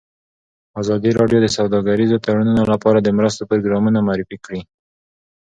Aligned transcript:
ازادي 0.81 1.11
راډیو 1.19 1.39
د 1.41 1.47
سوداګریز 1.57 2.11
تړونونه 2.25 2.63
لپاره 2.71 2.99
د 3.01 3.09
مرستو 3.17 3.47
پروګرامونه 3.49 3.99
معرفي 4.07 4.37
کړي. 4.45 4.61